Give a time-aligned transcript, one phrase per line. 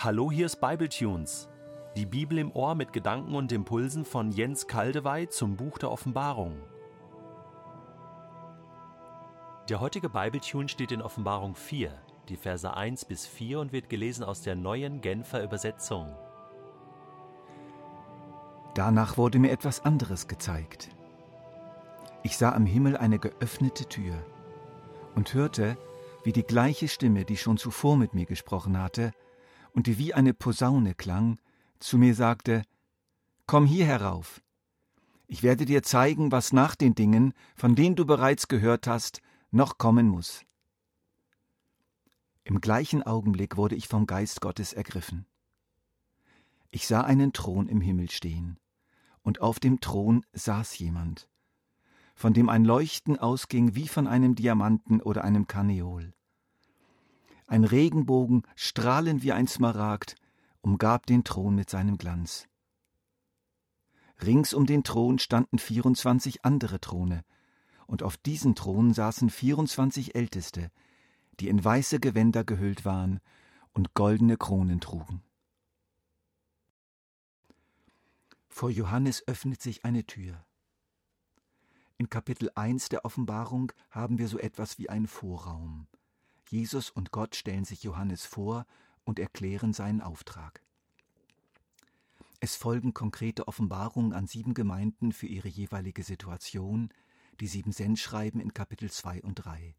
[0.00, 1.48] Hallo, hier ist Bibletunes.
[1.96, 6.56] Die Bibel im Ohr mit Gedanken und Impulsen von Jens Kaldewey zum Buch der Offenbarung.
[9.68, 11.92] Der heutige Bibletune steht in Offenbarung 4,
[12.28, 16.14] die Verse 1 bis 4 und wird gelesen aus der neuen Genfer Übersetzung.
[18.74, 20.90] Danach wurde mir etwas anderes gezeigt.
[22.22, 24.14] Ich sah am Himmel eine geöffnete Tür
[25.16, 25.76] und hörte,
[26.22, 29.12] wie die gleiche Stimme, die schon zuvor mit mir gesprochen hatte
[29.78, 31.38] und die wie eine Posaune klang,
[31.78, 32.64] zu mir sagte,
[33.46, 34.42] Komm hier herauf.
[35.28, 39.22] Ich werde dir zeigen, was nach den Dingen, von denen du bereits gehört hast,
[39.52, 40.44] noch kommen muss.
[42.42, 45.26] Im gleichen Augenblick wurde ich vom Geist Gottes ergriffen.
[46.72, 48.58] Ich sah einen Thron im Himmel stehen,
[49.22, 51.28] und auf dem Thron saß jemand,
[52.16, 56.14] von dem ein Leuchten ausging wie von einem Diamanten oder einem Kaneol.
[57.48, 60.16] Ein Regenbogen, strahlend wie ein Smaragd,
[60.60, 62.46] umgab den Thron mit seinem Glanz.
[64.20, 67.24] Rings um den Thron standen 24 andere Throne,
[67.86, 70.70] und auf diesen Thronen saßen 24 Älteste,
[71.40, 73.18] die in weiße Gewänder gehüllt waren
[73.72, 75.22] und goldene Kronen trugen.
[78.50, 80.44] Vor Johannes öffnet sich eine Tür.
[81.96, 85.86] In Kapitel 1 der Offenbarung haben wir so etwas wie einen Vorraum.
[86.50, 88.66] Jesus und Gott stellen sich Johannes vor
[89.04, 90.62] und erklären seinen Auftrag.
[92.40, 96.90] Es folgen konkrete Offenbarungen an sieben Gemeinden für ihre jeweilige Situation,
[97.40, 99.74] die sieben Sendschreiben in Kapitel 2 und 3.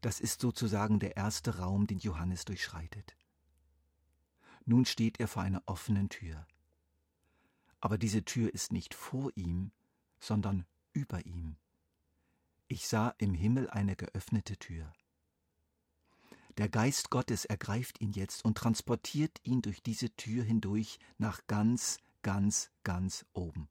[0.00, 3.16] Das ist sozusagen der erste Raum, den Johannes durchschreitet.
[4.64, 6.46] Nun steht er vor einer offenen Tür.
[7.80, 9.72] Aber diese Tür ist nicht vor ihm,
[10.20, 11.56] sondern über ihm.
[12.68, 14.92] Ich sah im Himmel eine geöffnete Tür.
[16.58, 21.98] Der Geist Gottes ergreift ihn jetzt und transportiert ihn durch diese Tür hindurch nach ganz,
[22.22, 23.68] ganz, ganz oben.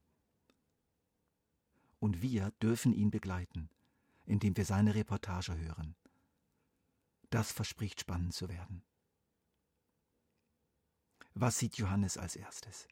[2.00, 3.70] Und wir dürfen ihn begleiten,
[4.26, 5.96] indem wir seine Reportage hören.
[7.32, 8.84] Das verspricht spannend zu werden.
[11.34, 12.88] Was sieht Johannes als erstes?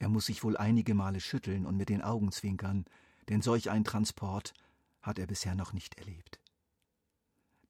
[0.00, 2.86] Er muss sich wohl einige Male schütteln und mit den Augen zwinkern,
[3.28, 4.52] denn solch ein Transport
[5.00, 6.39] hat er bisher noch nicht erlebt.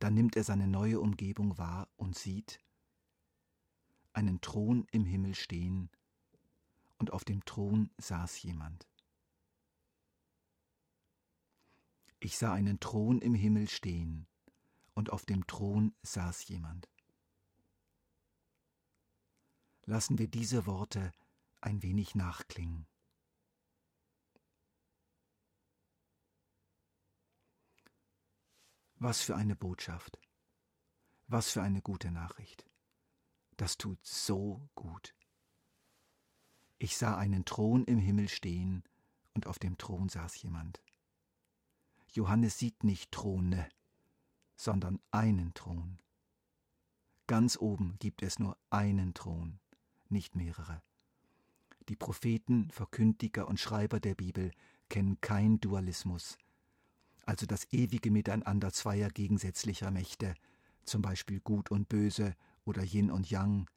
[0.00, 2.58] Dann nimmt er seine neue Umgebung wahr und sieht
[4.12, 5.90] einen Thron im Himmel stehen,
[6.98, 8.88] und auf dem Thron saß jemand.
[12.18, 14.26] Ich sah einen Thron im Himmel stehen,
[14.94, 16.88] und auf dem Thron saß jemand.
[19.84, 21.12] Lassen wir diese Worte
[21.60, 22.86] ein wenig nachklingen.
[29.02, 30.20] Was für eine Botschaft.
[31.26, 32.66] Was für eine gute Nachricht.
[33.56, 35.14] Das tut so gut.
[36.78, 38.84] Ich sah einen Thron im Himmel stehen,
[39.32, 40.82] und auf dem Thron saß jemand.
[42.12, 43.70] Johannes sieht nicht Throne,
[44.56, 45.98] sondern einen Thron.
[47.26, 49.60] Ganz oben gibt es nur einen Thron,
[50.10, 50.82] nicht mehrere.
[51.88, 54.50] Die Propheten, Verkündiger und Schreiber der Bibel
[54.90, 56.36] kennen kein Dualismus,
[57.30, 60.34] also das ewige Miteinander zweier gegensätzlicher Mächte,
[60.84, 63.70] zum Beispiel Gut und Böse oder Yin und Yang,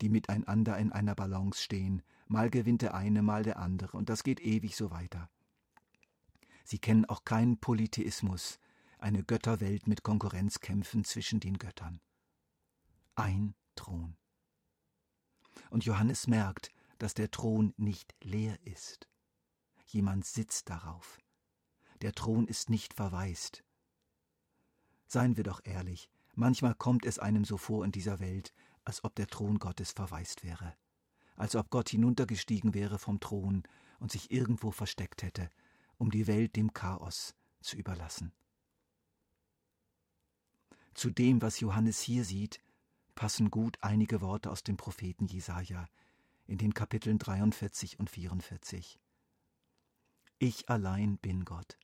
[0.00, 4.24] die miteinander in einer Balance stehen, mal gewinnt der eine, mal der andere, und das
[4.24, 5.30] geht ewig so weiter.
[6.64, 8.58] Sie kennen auch keinen Polytheismus,
[8.98, 12.00] eine Götterwelt mit Konkurrenzkämpfen zwischen den Göttern.
[13.14, 14.16] Ein Thron.
[15.70, 19.08] Und Johannes merkt, dass der Thron nicht leer ist.
[19.86, 21.20] Jemand sitzt darauf
[21.98, 23.64] der Thron ist nicht verwaist.
[25.06, 28.52] Seien wir doch ehrlich, manchmal kommt es einem so vor in dieser Welt,
[28.84, 30.76] als ob der Thron Gottes verwaist wäre,
[31.36, 33.62] als ob Gott hinuntergestiegen wäre vom Thron
[34.00, 35.50] und sich irgendwo versteckt hätte,
[35.96, 38.32] um die Welt dem Chaos zu überlassen.
[40.94, 42.60] Zu dem, was Johannes hier sieht,
[43.14, 45.88] passen gut einige Worte aus dem Propheten Jesaja
[46.46, 48.98] in den Kapiteln 43 und 44.
[50.38, 51.78] Ich allein bin Gott.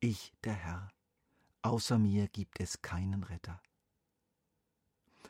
[0.00, 0.92] Ich, der Herr,
[1.62, 3.60] außer mir gibt es keinen Retter.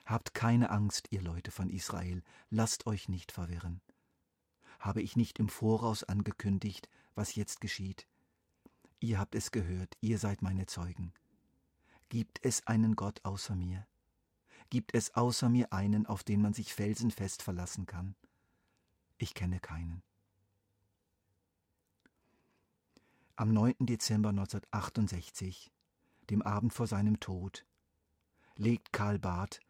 [0.04, 3.80] Habt keine Angst, ihr Leute von Israel, lasst euch nicht verwirren.
[4.78, 8.06] Habe ich nicht im Voraus angekündigt, was jetzt geschieht?
[9.00, 11.14] Ihr habt es gehört, ihr seid meine Zeugen.
[12.10, 13.86] Gibt es einen Gott außer mir?
[14.68, 18.16] Gibt es außer mir einen, auf den man sich felsenfest verlassen kann?
[19.16, 20.02] Ich kenne keinen.
[23.40, 23.86] Am 9.
[23.86, 25.70] Dezember 1968,
[26.28, 27.64] dem Abend vor seinem Tod,
[28.56, 29.60] legt Karl Barth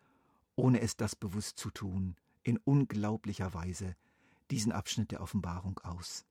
[0.57, 3.95] ohne es das bewusst zu tun, in unglaublicher Weise
[4.51, 6.25] diesen Abschnitt der Offenbarung aus.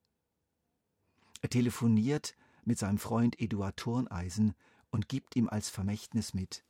[1.44, 2.36] Er telefoniert
[2.66, 4.56] mit seinem Freund Eduard Turneisen
[4.90, 6.66] und gibt ihm als Vermächtnis mit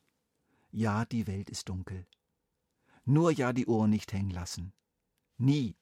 [0.71, 2.05] Ja, die Welt ist dunkel.
[3.05, 4.73] Nur ja die Ohren nicht hängen lassen.
[5.37, 5.77] Nie.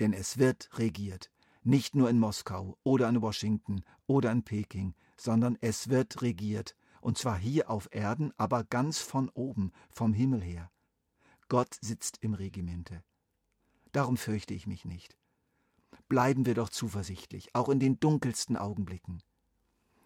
[0.00, 1.30] Denn es wird regiert.
[1.66, 6.76] Nicht nur in Moskau oder in Washington oder in Peking, sondern es wird regiert.
[7.00, 10.70] Und zwar hier auf Erden, aber ganz von oben, vom Himmel her.
[11.48, 13.02] Gott sitzt im Regimente.
[13.90, 15.18] Darum fürchte ich mich nicht.
[16.08, 19.20] Bleiben wir doch zuversichtlich, auch in den dunkelsten Augenblicken.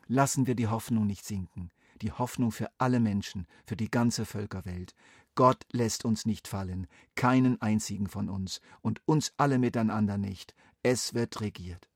[0.06, 1.70] Lassen wir die Hoffnung nicht sinken,
[2.00, 4.94] die Hoffnung für alle Menschen, für die ganze Völkerwelt.
[5.34, 6.86] Gott lässt uns nicht fallen,
[7.16, 10.54] keinen einzigen von uns und uns alle miteinander nicht.
[10.82, 11.90] Es wird regiert.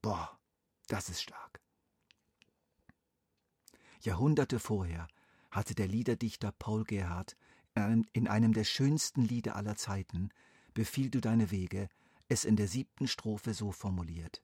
[0.00, 0.38] Boah,
[0.88, 1.60] das ist stark.
[4.00, 5.06] Jahrhunderte vorher
[5.50, 7.36] hatte der Liederdichter Paul Gerhardt
[7.74, 10.30] in einem, in einem der schönsten Lieder aller Zeiten,
[10.74, 11.88] Befiehl du deine Wege,
[12.28, 14.42] es in der siebten Strophe so formuliert.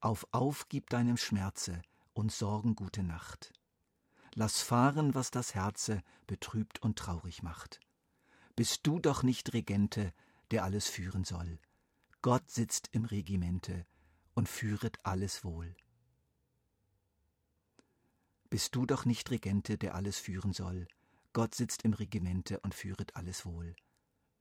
[0.00, 1.82] Auf auf gib deinem Schmerze
[2.14, 3.52] und Sorgen gute Nacht.
[4.34, 7.80] Lass fahren, was das Herze betrübt und traurig macht.
[8.56, 10.14] Bist du doch nicht Regente,
[10.50, 11.58] der alles führen soll.
[12.22, 13.86] Gott sitzt im Regimente
[14.34, 15.76] und führet alles wohl.
[18.50, 20.88] Bist du doch nicht Regente, der alles führen soll.
[21.32, 23.76] Gott sitzt im Regimente und führet alles wohl.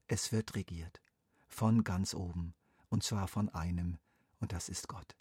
[0.07, 1.01] Es wird regiert,
[1.47, 2.55] von ganz oben,
[2.89, 3.99] und zwar von einem,
[4.39, 5.17] und das ist Gott.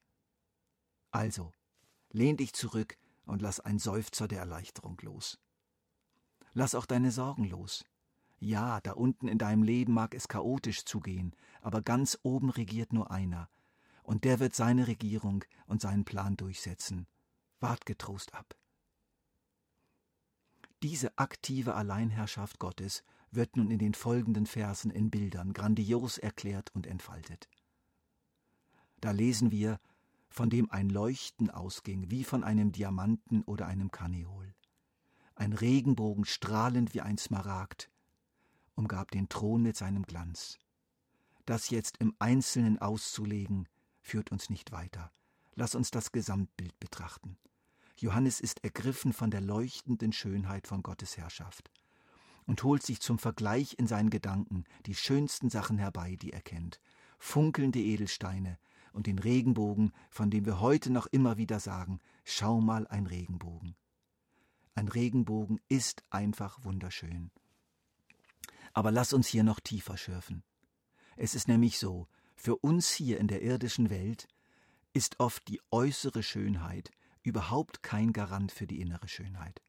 [1.11, 1.53] Also,
[2.11, 5.39] lehn dich zurück und lass ein Seufzer der Erleichterung los.
[6.53, 7.85] Lass auch deine Sorgen los.
[8.39, 13.11] Ja, da unten in deinem Leben mag es chaotisch zugehen, aber ganz oben regiert nur
[13.11, 13.49] einer,
[14.03, 17.07] und der wird seine Regierung und seinen Plan durchsetzen.
[17.61, 18.55] Wart getrost ab.
[20.83, 26.87] Diese aktive Alleinherrschaft Gottes wird nun in den folgenden Versen in Bildern grandios erklärt und
[26.87, 27.49] entfaltet.
[29.01, 29.81] Da lesen wir,
[30.29, 34.55] von dem ein Leuchten ausging, wie von einem Diamanten oder einem Karneol.
[35.35, 37.91] Ein Regenbogen strahlend wie ein Smaragd
[38.77, 40.59] umgab den Thron mit seinem Glanz.
[41.45, 43.69] Das jetzt im Einzelnen auszulegen,
[44.01, 45.11] führt uns nicht weiter.
[45.55, 47.39] Lass uns das Gesamtbild betrachten.
[47.97, 51.71] Johannes ist ergriffen von der leuchtenden Schönheit von Gottes Herrschaft
[52.47, 56.81] und holt sich zum Vergleich in seinen Gedanken die schönsten Sachen herbei, die er kennt,
[57.19, 58.59] funkelnde Edelsteine
[58.93, 63.77] und den Regenbogen, von dem wir heute noch immer wieder sagen, schau mal ein Regenbogen.
[64.75, 67.31] Ein Regenbogen ist einfach wunderschön.
[68.77, 70.45] Aber lass uns hier noch tiefer schürfen.
[71.17, 74.29] Es ist nämlich so, für uns hier in der irdischen Welt
[74.93, 76.91] ist oft die äußere Schönheit
[77.23, 79.63] überhaupt kein Garant für die innere Schönheit.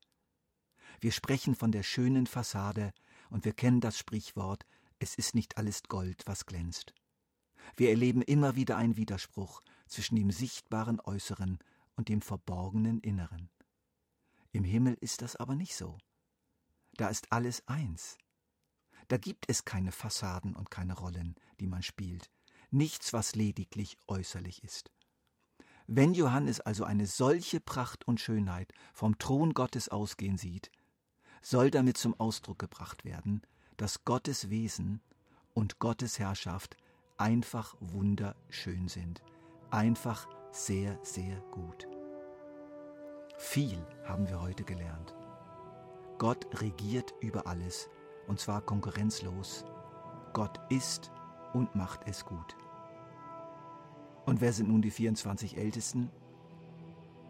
[1.00, 2.92] Wir sprechen von der schönen Fassade
[3.30, 4.66] und wir kennen das Sprichwort,
[5.00, 6.94] es ist nicht alles Gold, was glänzt.
[7.78, 11.60] Wir erleben immer wieder einen Widerspruch zwischen dem sichtbaren Äußeren
[11.96, 13.50] und dem verborgenen Inneren.
[14.52, 15.98] Im Himmel ist das aber nicht so.
[16.98, 18.18] Da ist alles eins.
[19.08, 22.30] Da gibt es keine Fassaden und keine Rollen, die man spielt,
[22.72, 24.92] nichts, was lediglich äußerlich ist.
[25.88, 30.70] Wenn Johannes also eine solche Pracht und Schönheit vom Thron Gottes ausgehen sieht,
[31.42, 33.42] soll damit zum Ausdruck gebracht werden,
[33.78, 35.02] dass Gottes Wesen
[35.54, 36.76] und Gottes Herrschaft
[37.18, 39.22] einfach wunderschön sind,
[39.72, 41.88] einfach sehr, sehr gut.
[43.38, 45.14] Viel haben wir heute gelernt.
[46.18, 47.88] Gott regiert über alles,
[48.28, 49.66] und zwar konkurrenzlos.
[50.34, 51.12] Gott ist
[51.54, 52.56] und macht es gut.
[54.26, 56.12] Und wer sind nun die 24 Ältesten?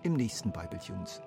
[0.03, 1.21] Im nächsten Bibletunes.